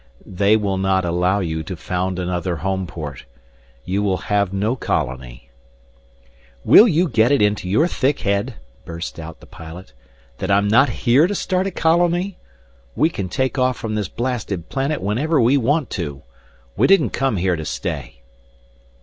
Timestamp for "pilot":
9.45-9.93